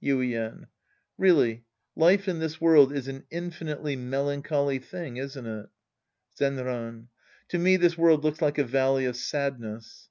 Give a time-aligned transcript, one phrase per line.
[0.00, 0.68] Yuien.
[1.18, 1.64] Really
[1.96, 5.66] life in this world is an infinitely melancholy thing, isn't it?
[6.38, 7.08] Zenran.
[7.48, 10.08] To me this world looks like a valley of sadness.